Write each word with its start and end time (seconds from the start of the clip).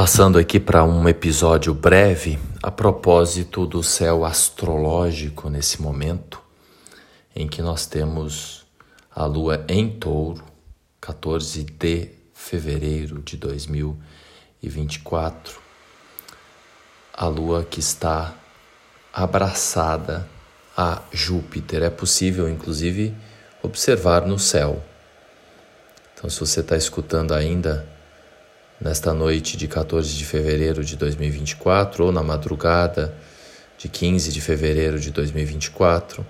Passando 0.00 0.38
aqui 0.38 0.60
para 0.60 0.84
um 0.84 1.08
episódio 1.08 1.74
breve 1.74 2.38
a 2.62 2.70
propósito 2.70 3.66
do 3.66 3.82
céu 3.82 4.24
astrológico 4.24 5.50
nesse 5.50 5.82
momento, 5.82 6.40
em 7.34 7.48
que 7.48 7.60
nós 7.60 7.84
temos 7.84 8.64
a 9.12 9.26
lua 9.26 9.64
em 9.68 9.90
touro, 9.90 10.44
14 11.00 11.64
de 11.64 12.10
fevereiro 12.32 13.20
de 13.22 13.36
2024, 13.38 15.60
a 17.12 17.26
lua 17.26 17.64
que 17.64 17.80
está 17.80 18.36
abraçada 19.12 20.28
a 20.76 21.02
Júpiter. 21.10 21.82
É 21.82 21.90
possível, 21.90 22.48
inclusive, 22.48 23.12
observar 23.64 24.24
no 24.24 24.38
céu. 24.38 24.80
Então, 26.14 26.30
se 26.30 26.38
você 26.38 26.60
está 26.60 26.76
escutando 26.76 27.34
ainda 27.34 27.97
nesta 28.80 29.12
noite 29.12 29.56
de 29.56 29.66
14 29.66 30.14
de 30.14 30.24
fevereiro 30.24 30.84
de 30.84 30.96
2024 30.96 32.04
ou 32.04 32.12
na 32.12 32.22
madrugada 32.22 33.14
de 33.76 33.88
15 33.88 34.32
de 34.32 34.40
fevereiro 34.40 35.00
de 35.00 35.10
2024, 35.10 36.24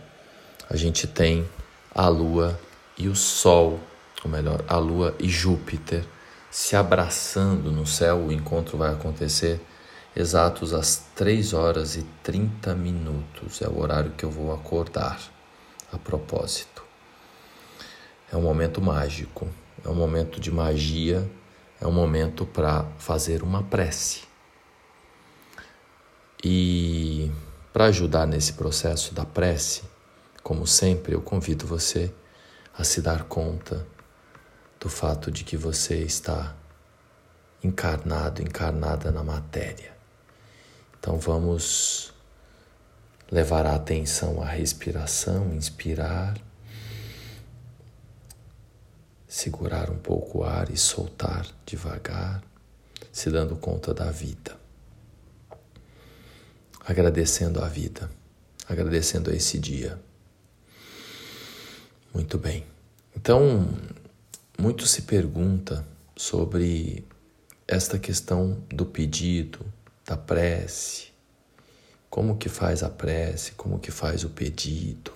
a 0.68 0.76
gente 0.76 1.06
tem 1.06 1.46
a 1.94 2.08
Lua 2.08 2.58
e 2.96 3.08
o 3.08 3.14
Sol, 3.14 3.78
ou 4.24 4.30
melhor, 4.30 4.64
a 4.66 4.78
Lua 4.78 5.14
e 5.18 5.28
Júpiter 5.28 6.04
se 6.50 6.74
abraçando 6.74 7.70
no 7.70 7.86
céu. 7.86 8.18
O 8.18 8.32
encontro 8.32 8.78
vai 8.78 8.92
acontecer 8.92 9.60
exatos 10.16 10.72
às 10.72 11.04
3 11.14 11.52
horas 11.52 11.96
e 11.96 12.02
30 12.22 12.74
minutos. 12.74 13.62
É 13.62 13.68
o 13.68 13.78
horário 13.78 14.12
que 14.12 14.24
eu 14.24 14.30
vou 14.30 14.52
acordar 14.52 15.20
a 15.92 15.98
propósito. 15.98 16.82
É 18.30 18.36
um 18.36 18.42
momento 18.42 18.80
mágico, 18.80 19.48
é 19.84 19.88
um 19.88 19.94
momento 19.94 20.38
de 20.40 20.50
magia 20.50 21.26
é 21.80 21.86
um 21.86 21.92
momento 21.92 22.44
para 22.44 22.84
fazer 22.98 23.42
uma 23.42 23.62
prece. 23.62 24.22
E 26.44 27.30
para 27.72 27.86
ajudar 27.86 28.26
nesse 28.26 28.52
processo 28.52 29.14
da 29.14 29.24
prece, 29.24 29.82
como 30.42 30.66
sempre, 30.66 31.14
eu 31.14 31.20
convido 31.20 31.66
você 31.66 32.12
a 32.76 32.84
se 32.84 33.00
dar 33.00 33.24
conta 33.24 33.86
do 34.80 34.88
fato 34.88 35.30
de 35.30 35.44
que 35.44 35.56
você 35.56 35.98
está 35.98 36.54
encarnado, 37.62 38.42
encarnada 38.42 39.10
na 39.10 39.22
matéria. 39.24 39.96
Então 40.98 41.18
vamos 41.18 42.12
levar 43.30 43.66
a 43.66 43.74
atenção 43.74 44.40
à 44.40 44.46
respiração, 44.46 45.52
inspirar 45.54 46.36
segurar 49.28 49.90
um 49.90 49.98
pouco 49.98 50.38
o 50.38 50.44
ar 50.44 50.70
e 50.70 50.76
soltar 50.76 51.46
devagar, 51.66 52.42
se 53.12 53.30
dando 53.30 53.54
conta 53.56 53.92
da 53.92 54.10
vida. 54.10 54.58
Agradecendo 56.86 57.62
a 57.62 57.68
vida, 57.68 58.10
agradecendo 58.66 59.30
a 59.30 59.34
esse 59.34 59.58
dia. 59.58 60.00
Muito 62.14 62.38
bem. 62.38 62.64
Então, 63.14 63.68
muito 64.58 64.86
se 64.86 65.02
pergunta 65.02 65.86
sobre 66.16 67.06
esta 67.66 67.98
questão 67.98 68.64
do 68.70 68.86
pedido, 68.86 69.60
da 70.06 70.16
prece. 70.16 71.08
Como 72.08 72.38
que 72.38 72.48
faz 72.48 72.82
a 72.82 72.88
prece? 72.88 73.52
Como 73.52 73.78
que 73.78 73.90
faz 73.90 74.24
o 74.24 74.30
pedido? 74.30 75.12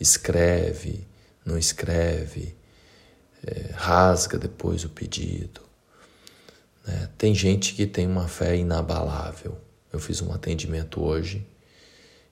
Escreve, 0.00 1.06
não 1.44 1.58
escreve? 1.58 2.56
É, 3.44 3.72
rasga 3.74 4.38
depois 4.38 4.84
o 4.84 4.88
pedido. 4.88 5.60
Né? 6.86 7.10
Tem 7.18 7.34
gente 7.34 7.74
que 7.74 7.86
tem 7.86 8.06
uma 8.06 8.28
fé 8.28 8.56
inabalável. 8.56 9.58
Eu 9.92 9.98
fiz 9.98 10.22
um 10.22 10.32
atendimento 10.32 11.02
hoje 11.02 11.46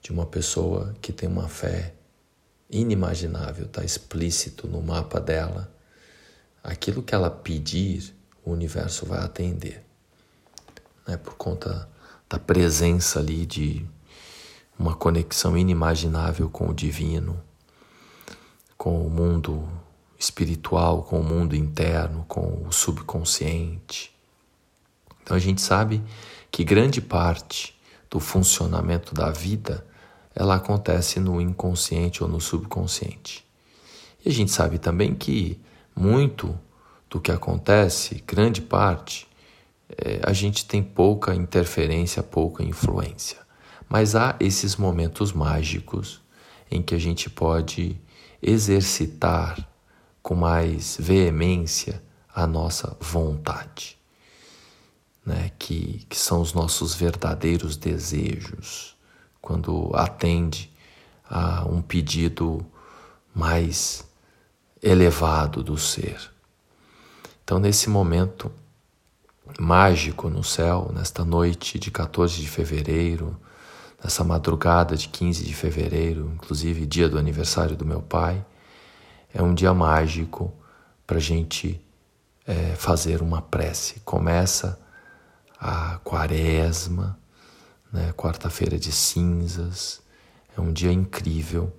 de 0.03 0.11
uma 0.12 0.27
pessoa 0.27 0.94
que 1.00 1.12
tem 1.12 1.28
uma 1.28 1.48
fé 1.48 1.92
inimaginável, 2.70 3.66
está 3.66 3.84
explícito 3.84 4.66
no 4.66 4.81
mapa 4.81 5.21
dela. 5.21 5.72
Aquilo 6.62 7.03
que 7.03 7.15
ela 7.15 7.31
pedir, 7.31 8.15
o 8.44 8.53
universo 8.53 9.04
vai 9.04 9.19
atender. 9.21 9.84
Né? 11.06 11.16
Por 11.16 11.34
conta 11.34 11.88
da 12.28 12.38
presença 12.38 13.19
ali 13.19 13.44
de 13.44 13.84
uma 14.78 14.94
conexão 14.94 15.59
inimaginável 15.59 16.48
com 16.48 16.69
o 16.69 16.75
divino, 16.75 17.42
com 18.78 19.04
o 19.06 19.10
mundo 19.10 19.69
espiritual 20.20 21.03
com 21.03 21.19
o 21.19 21.25
mundo 21.25 21.56
interno, 21.56 22.26
com 22.28 22.62
o 22.66 22.70
subconsciente. 22.70 24.14
Então 25.22 25.34
a 25.34 25.41
gente 25.41 25.62
sabe 25.62 26.03
que 26.50 26.62
grande 26.62 27.00
parte 27.00 27.75
do 28.10 28.20
funcionamento 28.20 29.14
da 29.14 29.30
vida 29.30 29.86
ela 30.34 30.56
acontece 30.56 31.19
no 31.19 31.41
inconsciente 31.41 32.22
ou 32.22 32.28
no 32.28 32.38
subconsciente. 32.38 33.47
E 34.22 34.28
a 34.28 34.32
gente 34.32 34.50
sabe 34.50 34.78
também 34.78 35.14
que 35.14 35.59
muito 35.97 36.59
do 37.09 37.19
que 37.19 37.32
acontece, 37.32 38.22
grande 38.26 38.60
parte, 38.60 39.26
é, 39.88 40.20
a 40.22 40.32
gente 40.34 40.66
tem 40.66 40.82
pouca 40.82 41.34
interferência, 41.34 42.22
pouca 42.22 42.62
influência. 42.62 43.38
Mas 43.88 44.14
há 44.14 44.36
esses 44.38 44.76
momentos 44.76 45.32
mágicos 45.32 46.20
em 46.70 46.82
que 46.82 46.94
a 46.94 46.98
gente 46.98 47.28
pode 47.28 47.98
exercitar 48.41 49.70
com 50.22 50.34
mais 50.34 50.97
veemência 50.98 52.03
a 52.34 52.47
nossa 52.47 52.97
vontade, 53.00 53.98
né? 55.25 55.50
que, 55.58 56.06
que 56.08 56.16
são 56.16 56.41
os 56.41 56.53
nossos 56.53 56.94
verdadeiros 56.94 57.76
desejos, 57.76 58.97
quando 59.41 59.91
atende 59.94 60.70
a 61.28 61.64
um 61.64 61.80
pedido 61.80 62.64
mais 63.34 64.04
elevado 64.82 65.62
do 65.62 65.76
ser. 65.76 66.30
Então, 67.42 67.59
nesse 67.59 67.88
momento 67.88 68.53
mágico 69.59 70.28
no 70.28 70.44
céu, 70.44 70.91
nesta 70.94 71.25
noite 71.25 71.78
de 71.78 71.91
14 71.91 72.41
de 72.41 72.48
fevereiro, 72.48 73.36
nessa 74.03 74.22
madrugada 74.22 74.97
de 74.97 75.09
15 75.09 75.44
de 75.44 75.54
fevereiro, 75.54 76.30
inclusive 76.34 76.86
dia 76.86 77.09
do 77.09 77.19
aniversário 77.19 77.76
do 77.76 77.84
meu 77.84 78.00
pai, 78.00 78.44
é 79.32 79.42
um 79.42 79.54
dia 79.54 79.72
mágico 79.72 80.52
para 81.06 81.18
a 81.18 81.20
gente 81.20 81.80
é, 82.46 82.74
fazer 82.74 83.22
uma 83.22 83.41
prece. 83.42 84.00
Começa 84.00 84.80
a 85.58 85.98
quaresma, 85.98 87.18
né, 87.92 88.12
quarta-feira 88.12 88.78
de 88.78 88.92
cinzas, 88.92 90.00
é 90.56 90.60
um 90.60 90.72
dia 90.72 90.92
incrível, 90.92 91.72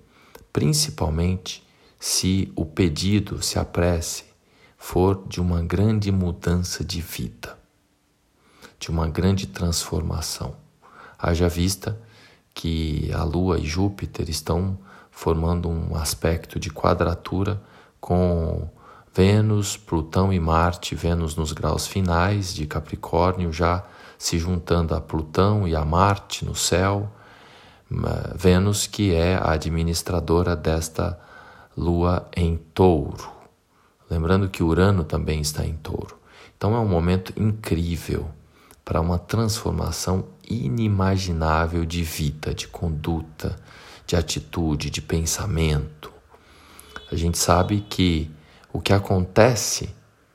principalmente 0.52 1.66
se 1.98 2.52
o 2.56 2.64
pedido, 2.64 3.42
se 3.42 3.58
a 3.58 3.64
prece 3.64 4.24
for 4.76 5.26
de 5.28 5.40
uma 5.40 5.62
grande 5.62 6.10
mudança 6.10 6.84
de 6.84 7.00
vida, 7.00 7.58
de 8.78 8.90
uma 8.90 9.08
grande 9.08 9.46
transformação. 9.46 10.56
Haja 11.18 11.48
vista 11.48 12.00
que 12.52 13.10
a 13.12 13.22
Lua 13.22 13.58
e 13.58 13.64
Júpiter 13.64 14.28
estão 14.28 14.78
formando 15.12 15.68
um 15.68 15.94
aspecto 15.94 16.58
de 16.58 16.70
quadratura 16.70 17.62
com 18.00 18.68
Vênus, 19.14 19.76
Plutão 19.76 20.32
e 20.32 20.40
Marte, 20.40 20.96
Vênus 20.96 21.36
nos 21.36 21.52
graus 21.52 21.86
finais 21.86 22.52
de 22.52 22.66
Capricórnio, 22.66 23.52
já 23.52 23.84
se 24.18 24.38
juntando 24.38 24.94
a 24.94 25.00
Plutão 25.00 25.68
e 25.68 25.76
a 25.76 25.84
Marte 25.84 26.44
no 26.44 26.56
céu, 26.56 27.12
Vênus 28.34 28.86
que 28.86 29.14
é 29.14 29.36
a 29.36 29.52
administradora 29.52 30.56
desta 30.56 31.20
lua 31.76 32.26
em 32.34 32.56
touro. 32.56 33.30
Lembrando 34.10 34.48
que 34.48 34.62
Urano 34.62 35.04
também 35.04 35.40
está 35.40 35.64
em 35.64 35.74
touro. 35.74 36.16
Então 36.56 36.74
é 36.74 36.78
um 36.78 36.88
momento 36.88 37.32
incrível 37.36 38.30
para 38.84 39.00
uma 39.00 39.18
transformação 39.18 40.24
inimaginável 40.48 41.84
de 41.84 42.02
vida, 42.02 42.54
de 42.54 42.66
conduta, 42.66 43.56
de 44.06 44.16
atitude, 44.16 44.90
de 44.90 45.00
pensamento. 45.00 46.12
A 47.10 47.16
gente 47.16 47.38
sabe 47.38 47.84
que 47.88 48.30
o 48.72 48.80
que 48.80 48.92
acontece 48.92 49.94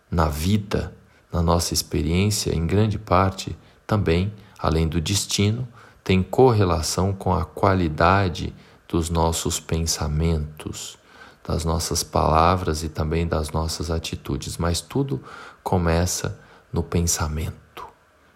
na 0.10 0.30
vida, 0.30 0.94
na 1.32 1.42
nossa 1.42 1.74
experiência, 1.74 2.54
em 2.56 2.66
grande 2.66 2.98
parte 2.98 3.58
também, 3.86 4.32
além 4.58 4.88
do 4.88 5.02
destino, 5.02 5.68
tem 6.04 6.24
correlação 6.24 7.14
com 7.14 7.34
a 7.34 7.44
qualidade 7.44 8.54
dos 8.88 9.10
nossos 9.10 9.60
pensamentos, 9.60 10.98
das 11.46 11.66
nossas 11.66 12.04
palavras 12.04 12.84
e 12.84 12.90
também 12.90 13.28
das 13.28 13.52
nossas 13.52 13.92
atitudes. 13.92 14.58
Mas 14.58 14.80
tudo 14.82 15.22
começa 15.64 16.40
no 16.72 16.84
pensamento, 16.84 17.86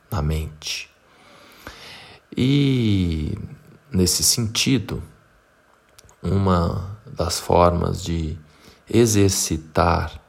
na 0.10 0.22
mente. 0.22 0.90
E 2.36 3.38
nesse 3.92 4.24
sentido, 4.24 5.04
uma 6.22 6.98
das 7.06 7.40
formas 7.40 8.04
de 8.04 8.38
exercitar 8.90 10.20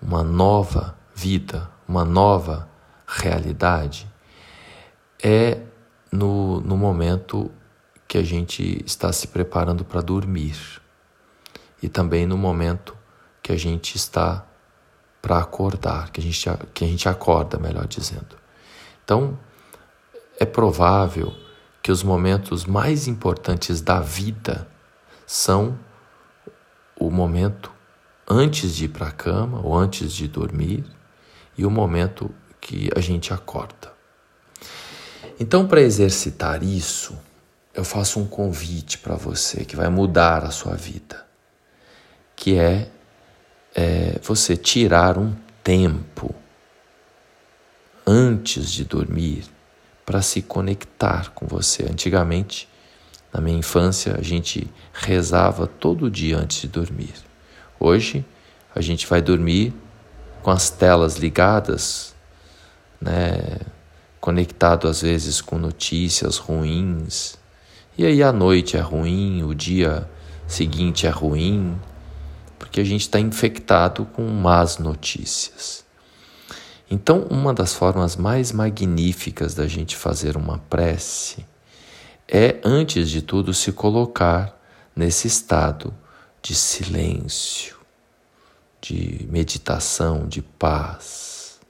uma 0.00 0.22
nova 0.22 0.96
vida, 1.14 1.70
uma 1.88 2.04
nova 2.04 2.68
realidade 3.06 4.10
é 5.22 5.60
no, 6.12 6.60
no 6.60 6.76
momento 6.76 7.50
que 8.06 8.18
a 8.18 8.22
gente 8.22 8.82
está 8.84 9.12
se 9.12 9.28
preparando 9.28 9.84
para 9.84 10.00
dormir 10.00 10.56
e 11.82 11.88
também 11.88 12.26
no 12.26 12.36
momento 12.36 12.96
que 13.42 13.52
a 13.52 13.56
gente 13.56 13.96
está 13.96 14.46
para 15.20 15.38
acordar, 15.38 16.10
que 16.10 16.20
a, 16.20 16.22
gente, 16.22 16.48
que 16.72 16.84
a 16.84 16.88
gente 16.88 17.08
acorda, 17.08 17.58
melhor 17.58 17.86
dizendo. 17.86 18.36
Então, 19.04 19.38
é 20.38 20.44
provável 20.44 21.34
que 21.82 21.90
os 21.90 22.02
momentos 22.02 22.64
mais 22.64 23.08
importantes 23.08 23.80
da 23.80 24.00
vida 24.00 24.68
são 25.26 25.78
o 26.98 27.10
momento 27.10 27.72
antes 28.28 28.74
de 28.74 28.86
ir 28.86 28.88
para 28.88 29.08
a 29.08 29.12
cama 29.12 29.60
ou 29.60 29.76
antes 29.76 30.12
de 30.12 30.26
dormir 30.28 30.84
e 31.58 31.66
o 31.66 31.70
momento 31.70 32.34
que 32.60 32.90
a 32.96 33.00
gente 33.00 33.32
acorda. 33.32 33.92
Então, 35.38 35.66
para 35.66 35.80
exercitar 35.80 36.62
isso, 36.62 37.18
eu 37.74 37.84
faço 37.84 38.18
um 38.18 38.26
convite 38.26 38.98
para 38.98 39.16
você 39.16 39.64
que 39.64 39.76
vai 39.76 39.88
mudar 39.88 40.44
a 40.44 40.50
sua 40.50 40.74
vida, 40.74 41.26
que 42.34 42.58
é, 42.58 42.90
é 43.74 44.18
você 44.22 44.56
tirar 44.56 45.18
um 45.18 45.34
tempo 45.62 46.34
antes 48.06 48.70
de 48.70 48.84
dormir 48.84 49.44
para 50.06 50.22
se 50.22 50.40
conectar 50.40 51.32
com 51.32 51.46
você. 51.46 51.82
Antigamente, 51.82 52.68
na 53.36 53.42
minha 53.42 53.58
infância, 53.58 54.16
a 54.18 54.22
gente 54.22 54.66
rezava 54.94 55.66
todo 55.66 56.10
dia 56.10 56.38
antes 56.38 56.62
de 56.62 56.68
dormir. 56.68 57.12
Hoje, 57.78 58.24
a 58.74 58.80
gente 58.80 59.06
vai 59.06 59.20
dormir 59.20 59.74
com 60.42 60.50
as 60.50 60.70
telas 60.70 61.16
ligadas, 61.16 62.14
né? 62.98 63.58
conectado 64.22 64.88
às 64.88 65.02
vezes 65.02 65.42
com 65.42 65.58
notícias 65.58 66.38
ruins. 66.38 67.36
E 67.98 68.06
aí 68.06 68.22
a 68.22 68.32
noite 68.32 68.74
é 68.78 68.80
ruim, 68.80 69.42
o 69.42 69.54
dia 69.54 70.08
seguinte 70.46 71.06
é 71.06 71.10
ruim, 71.10 71.78
porque 72.58 72.80
a 72.80 72.84
gente 72.84 73.02
está 73.02 73.20
infectado 73.20 74.06
com 74.06 74.26
más 74.26 74.78
notícias. 74.78 75.84
Então, 76.90 77.26
uma 77.28 77.52
das 77.52 77.74
formas 77.74 78.16
mais 78.16 78.50
magníficas 78.50 79.54
da 79.54 79.66
gente 79.66 79.94
fazer 79.94 80.38
uma 80.38 80.56
prece 80.56 81.44
é, 82.28 82.56
antes 82.64 83.08
de 83.08 83.22
tudo, 83.22 83.54
se 83.54 83.72
colocar 83.72 84.58
nesse 84.94 85.28
estado 85.28 85.94
de 86.42 86.54
silêncio, 86.54 87.76
de 88.80 89.26
meditação, 89.30 90.26
de 90.26 90.42
paz. 90.42 91.60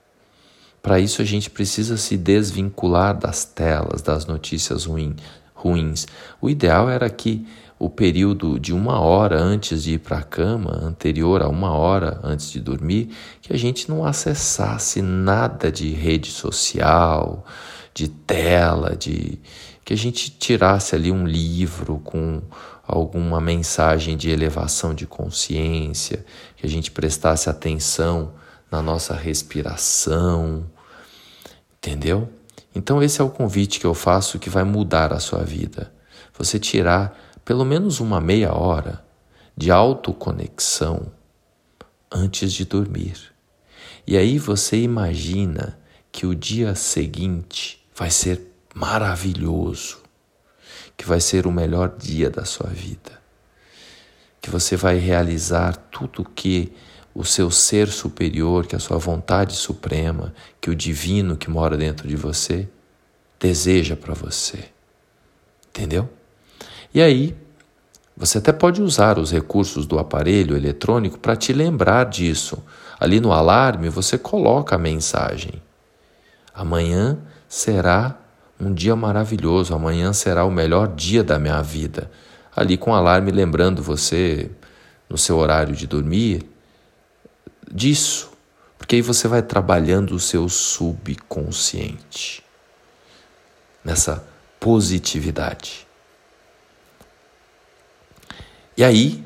Para 0.82 1.00
isso, 1.00 1.20
a 1.20 1.24
gente 1.24 1.50
precisa 1.50 1.96
se 1.96 2.16
desvincular 2.16 3.18
das 3.18 3.44
telas, 3.44 4.02
das 4.02 4.26
notícias 4.26 4.84
ruim, 4.84 5.16
ruins. 5.54 6.06
O 6.40 6.48
ideal 6.48 6.88
era 6.88 7.10
que 7.10 7.46
o 7.78 7.90
período 7.90 8.58
de 8.58 8.72
uma 8.72 9.00
hora 9.00 9.38
antes 9.40 9.82
de 9.82 9.94
ir 9.94 9.98
para 9.98 10.18
a 10.18 10.22
cama, 10.22 10.78
anterior 10.82 11.42
a 11.42 11.48
uma 11.48 11.72
hora 11.72 12.20
antes 12.22 12.50
de 12.50 12.60
dormir, 12.60 13.10
que 13.42 13.52
a 13.52 13.56
gente 13.56 13.88
não 13.88 14.04
acessasse 14.04 15.02
nada 15.02 15.70
de 15.70 15.90
rede 15.90 16.30
social, 16.30 17.44
de 17.92 18.08
tela, 18.08 18.96
de 18.96 19.38
que 19.86 19.94
a 19.94 19.96
gente 19.96 20.30
tirasse 20.30 20.96
ali 20.96 21.12
um 21.12 21.24
livro 21.24 22.00
com 22.00 22.42
alguma 22.82 23.40
mensagem 23.40 24.16
de 24.16 24.28
elevação 24.28 24.92
de 24.92 25.06
consciência, 25.06 26.26
que 26.56 26.66
a 26.66 26.68
gente 26.68 26.90
prestasse 26.90 27.48
atenção 27.48 28.34
na 28.68 28.82
nossa 28.82 29.14
respiração, 29.14 30.68
entendeu? 31.76 32.28
Então 32.74 33.00
esse 33.00 33.20
é 33.20 33.24
o 33.24 33.30
convite 33.30 33.78
que 33.78 33.86
eu 33.86 33.94
faço 33.94 34.40
que 34.40 34.50
vai 34.50 34.64
mudar 34.64 35.12
a 35.12 35.20
sua 35.20 35.44
vida. 35.44 35.94
Você 36.36 36.58
tirar 36.58 37.16
pelo 37.44 37.64
menos 37.64 38.00
uma 38.00 38.20
meia 38.20 38.52
hora 38.52 39.04
de 39.56 39.70
autoconexão 39.70 41.12
antes 42.10 42.52
de 42.52 42.64
dormir. 42.64 43.32
E 44.04 44.16
aí 44.16 44.36
você 44.36 44.82
imagina 44.82 45.78
que 46.10 46.26
o 46.26 46.34
dia 46.34 46.74
seguinte 46.74 47.86
vai 47.94 48.10
ser 48.10 48.55
maravilhoso, 48.76 50.02
que 50.98 51.06
vai 51.06 51.18
ser 51.18 51.46
o 51.46 51.50
melhor 51.50 51.96
dia 51.96 52.28
da 52.28 52.44
sua 52.44 52.68
vida, 52.68 53.18
que 54.38 54.50
você 54.50 54.76
vai 54.76 54.98
realizar 54.98 55.74
tudo 55.90 56.22
que 56.22 56.70
o 57.14 57.24
seu 57.24 57.50
ser 57.50 57.88
superior, 57.88 58.66
que 58.66 58.76
a 58.76 58.78
sua 58.78 58.98
vontade 58.98 59.54
suprema, 59.54 60.34
que 60.60 60.68
o 60.68 60.74
divino 60.74 61.38
que 61.38 61.48
mora 61.48 61.74
dentro 61.74 62.06
de 62.06 62.16
você 62.16 62.68
deseja 63.40 63.96
para 63.96 64.12
você. 64.12 64.66
Entendeu? 65.68 66.06
E 66.92 67.00
aí, 67.00 67.34
você 68.14 68.36
até 68.36 68.52
pode 68.52 68.82
usar 68.82 69.18
os 69.18 69.32
recursos 69.32 69.86
do 69.86 69.98
aparelho 69.98 70.54
eletrônico 70.54 71.18
para 71.18 71.34
te 71.34 71.54
lembrar 71.54 72.04
disso. 72.04 72.62
Ali 73.00 73.20
no 73.20 73.32
alarme, 73.32 73.88
você 73.88 74.18
coloca 74.18 74.76
a 74.76 74.78
mensagem: 74.78 75.62
Amanhã 76.54 77.18
será 77.48 78.25
um 78.58 78.72
dia 78.72 78.96
maravilhoso, 78.96 79.74
amanhã 79.74 80.12
será 80.12 80.44
o 80.44 80.50
melhor 80.50 80.88
dia 80.88 81.22
da 81.22 81.38
minha 81.38 81.62
vida. 81.62 82.10
Ali 82.54 82.76
com 82.76 82.94
alarme 82.94 83.30
lembrando 83.30 83.82
você 83.82 84.50
no 85.08 85.18
seu 85.18 85.36
horário 85.36 85.74
de 85.74 85.86
dormir 85.86 86.48
disso, 87.70 88.32
porque 88.78 88.96
aí 88.96 89.02
você 89.02 89.28
vai 89.28 89.42
trabalhando 89.42 90.14
o 90.14 90.20
seu 90.20 90.48
subconsciente 90.48 92.42
nessa 93.84 94.24
positividade. 94.58 95.86
E 98.76 98.84
aí, 98.84 99.24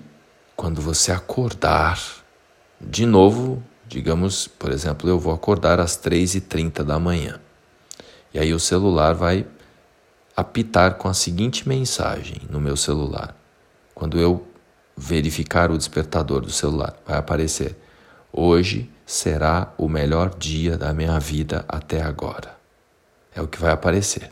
quando 0.54 0.80
você 0.80 1.10
acordar, 1.12 2.00
de 2.80 3.06
novo, 3.06 3.62
digamos, 3.86 4.46
por 4.46 4.70
exemplo, 4.70 5.08
eu 5.08 5.18
vou 5.18 5.32
acordar 5.32 5.80
às 5.80 5.96
3h30 5.96 6.84
da 6.84 6.98
manhã. 6.98 7.40
E 8.32 8.38
aí 8.38 8.54
o 8.54 8.60
celular 8.60 9.14
vai 9.14 9.46
apitar 10.36 10.94
com 10.94 11.08
a 11.08 11.14
seguinte 11.14 11.68
mensagem 11.68 12.36
no 12.48 12.60
meu 12.60 12.76
celular. 12.76 13.36
Quando 13.94 14.18
eu 14.18 14.46
verificar 14.96 15.70
o 15.70 15.78
despertador 15.78 16.40
do 16.40 16.50
celular, 16.50 16.94
vai 17.06 17.18
aparecer: 17.18 17.76
Hoje 18.32 18.90
será 19.04 19.72
o 19.76 19.88
melhor 19.88 20.34
dia 20.38 20.78
da 20.78 20.92
minha 20.92 21.18
vida 21.18 21.64
até 21.68 22.02
agora. 22.02 22.56
É 23.34 23.42
o 23.42 23.48
que 23.48 23.60
vai 23.60 23.72
aparecer. 23.72 24.30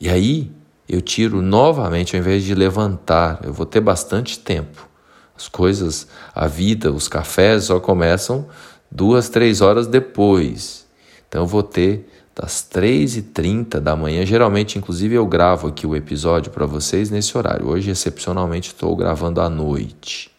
E 0.00 0.08
aí 0.08 0.52
eu 0.88 1.00
tiro 1.00 1.40
novamente, 1.40 2.14
ao 2.14 2.20
invés 2.20 2.44
de 2.44 2.54
levantar, 2.54 3.40
eu 3.44 3.52
vou 3.52 3.64
ter 3.64 3.80
bastante 3.80 4.38
tempo. 4.38 4.88
As 5.36 5.48
coisas, 5.48 6.06
a 6.34 6.46
vida, 6.46 6.92
os 6.92 7.08
cafés 7.08 7.64
só 7.64 7.80
começam 7.80 8.48
duas, 8.90 9.28
três 9.28 9.60
horas 9.60 9.86
depois. 9.86 10.86
Então 11.28 11.42
eu 11.42 11.46
vou 11.46 11.62
ter 11.62 12.08
das 12.34 12.66
3h30 12.70 13.78
da 13.78 13.94
manhã. 13.94 14.26
Geralmente, 14.26 14.76
inclusive, 14.76 15.14
eu 15.14 15.26
gravo 15.26 15.68
aqui 15.68 15.86
o 15.86 15.94
episódio 15.94 16.50
para 16.50 16.66
vocês 16.66 17.10
nesse 17.10 17.36
horário. 17.38 17.68
Hoje, 17.68 17.90
excepcionalmente, 17.90 18.68
estou 18.70 18.94
gravando 18.96 19.40
à 19.40 19.48
noite. 19.48 20.30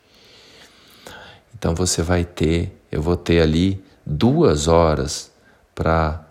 Então 1.58 1.74
você 1.74 2.02
vai 2.02 2.26
ter, 2.26 2.80
eu 2.92 3.02
vou 3.02 3.16
ter 3.16 3.42
ali 3.42 3.82
duas 4.06 4.68
horas 4.68 5.32
para 5.74 6.24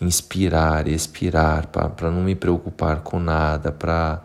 inspirar, 0.00 0.86
expirar, 0.86 1.66
para 1.66 2.10
não 2.10 2.22
me 2.22 2.34
preocupar 2.34 3.00
com 3.00 3.18
nada, 3.18 3.72
para 3.72 4.22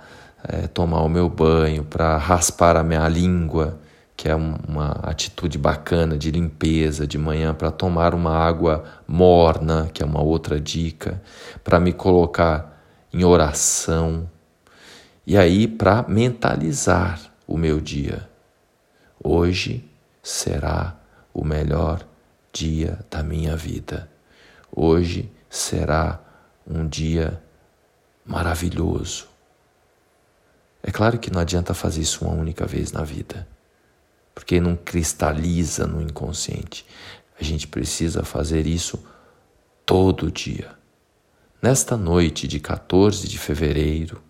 é, 0.47 0.67
tomar 0.67 1.01
o 1.01 1.09
meu 1.09 1.27
banho, 1.27 1.83
para 1.83 2.17
raspar 2.17 2.77
a 2.77 2.83
minha 2.83 3.07
língua, 3.07 3.77
que 4.19 4.27
é 4.27 4.35
uma 4.35 4.99
atitude 5.03 5.57
bacana 5.57 6.17
de 6.17 6.29
limpeza 6.29 7.07
de 7.07 7.17
manhã, 7.17 7.53
para 7.53 7.71
tomar 7.71 8.13
uma 8.13 8.35
água 8.35 8.83
morna, 9.07 9.89
que 9.93 10.03
é 10.03 10.05
uma 10.05 10.21
outra 10.21 10.59
dica, 10.59 11.23
para 11.63 11.79
me 11.79 11.93
colocar 11.93 12.83
em 13.13 13.23
oração 13.23 14.29
e 15.25 15.37
aí 15.37 15.69
para 15.69 16.03
mentalizar 16.05 17.17
o 17.47 17.57
meu 17.57 17.79
dia. 17.79 18.29
Hoje 19.23 19.89
será 20.21 20.97
o 21.33 21.45
melhor 21.45 22.05
dia 22.51 22.99
da 23.09 23.23
minha 23.23 23.55
vida. 23.55 24.09
Hoje 24.69 25.31
será 25.49 26.19
um 26.67 26.85
dia 26.85 27.41
maravilhoso. 28.25 29.29
É 30.83 30.91
claro 30.91 31.17
que 31.17 31.31
não 31.31 31.39
adianta 31.39 31.73
fazer 31.73 32.01
isso 32.01 32.25
uma 32.25 32.33
única 32.33 32.65
vez 32.65 32.91
na 32.91 33.05
vida, 33.05 33.47
porque 34.39 34.61
não 34.61 34.73
cristaliza 34.73 35.85
no 35.85 36.01
inconsciente. 36.01 36.85
A 37.37 37.43
gente 37.43 37.67
precisa 37.67 38.23
fazer 38.23 38.65
isso 38.65 39.03
todo 39.85 40.31
dia. 40.31 40.71
Nesta 41.61 41.97
noite 41.97 42.47
de 42.47 42.57
14 42.57 43.27
de 43.27 43.37
fevereiro, 43.37 44.23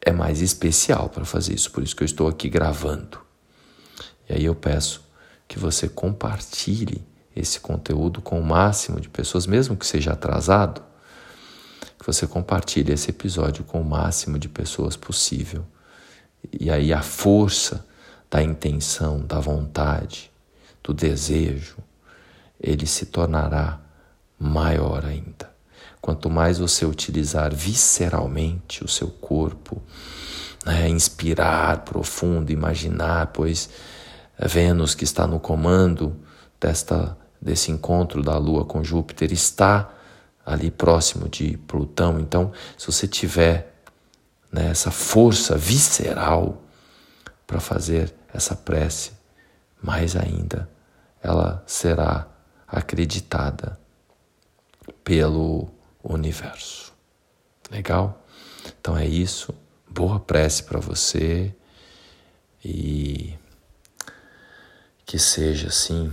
é 0.00 0.10
mais 0.10 0.40
especial 0.40 1.10
para 1.10 1.26
fazer 1.26 1.52
isso, 1.52 1.70
por 1.70 1.82
isso 1.82 1.94
que 1.94 2.02
eu 2.02 2.06
estou 2.06 2.26
aqui 2.26 2.48
gravando. 2.48 3.20
E 4.26 4.32
aí 4.32 4.46
eu 4.46 4.54
peço 4.54 5.06
que 5.46 5.58
você 5.58 5.86
compartilhe 5.86 7.06
esse 7.36 7.60
conteúdo 7.60 8.22
com 8.22 8.40
o 8.40 8.44
máximo 8.44 8.98
de 8.98 9.10
pessoas, 9.10 9.46
mesmo 9.46 9.76
que 9.76 9.86
seja 9.86 10.12
atrasado, 10.12 10.82
que 11.98 12.06
você 12.06 12.26
compartilhe 12.26 12.94
esse 12.94 13.10
episódio 13.10 13.62
com 13.62 13.82
o 13.82 13.84
máximo 13.84 14.38
de 14.38 14.48
pessoas 14.48 14.96
possível. 14.96 15.66
E 16.58 16.70
aí 16.70 16.94
a 16.94 17.02
força 17.02 17.89
da 18.30 18.42
intenção, 18.42 19.20
da 19.20 19.40
vontade, 19.40 20.30
do 20.82 20.94
desejo, 20.94 21.78
ele 22.60 22.86
se 22.86 23.06
tornará 23.06 23.80
maior 24.38 25.04
ainda. 25.04 25.50
Quanto 26.00 26.30
mais 26.30 26.58
você 26.58 26.86
utilizar 26.86 27.54
visceralmente 27.54 28.84
o 28.84 28.88
seu 28.88 29.08
corpo, 29.08 29.82
né, 30.64 30.88
inspirar 30.88 31.84
profundo, 31.84 32.50
imaginar, 32.52 33.28
pois 33.28 33.68
Vênus 34.38 34.94
que 34.94 35.04
está 35.04 35.26
no 35.26 35.38
comando 35.38 36.16
desta 36.58 37.16
desse 37.40 37.70
encontro 37.70 38.22
da 38.22 38.36
Lua 38.36 38.64
com 38.66 38.84
Júpiter 38.84 39.32
está 39.32 39.90
ali 40.44 40.70
próximo 40.70 41.28
de 41.28 41.56
Plutão. 41.56 42.20
Então, 42.20 42.52
se 42.76 42.86
você 42.86 43.08
tiver 43.08 43.74
né, 44.52 44.68
essa 44.70 44.90
força 44.90 45.56
visceral 45.56 46.62
para 47.46 47.60
fazer 47.60 48.12
essa 48.32 48.54
prece, 48.54 49.12
mais 49.82 50.16
ainda 50.16 50.68
ela 51.22 51.62
será 51.66 52.26
acreditada 52.66 53.78
pelo 55.04 55.68
universo. 56.02 56.92
Legal? 57.70 58.24
Então 58.80 58.96
é 58.96 59.06
isso. 59.06 59.54
Boa 59.88 60.18
prece 60.18 60.62
para 60.62 60.80
você 60.80 61.54
e 62.64 63.36
que 65.04 65.18
seja 65.18 65.68
assim 65.68 66.12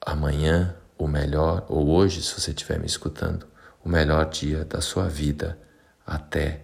amanhã 0.00 0.76
o 0.98 1.06
melhor, 1.06 1.64
ou 1.68 1.88
hoje, 1.90 2.22
se 2.22 2.40
você 2.40 2.50
estiver 2.50 2.78
me 2.78 2.86
escutando, 2.86 3.46
o 3.84 3.88
melhor 3.88 4.28
dia 4.28 4.64
da 4.64 4.80
sua 4.80 5.08
vida 5.08 5.58
até 6.04 6.62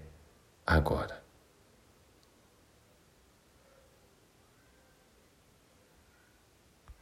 agora. 0.67 1.22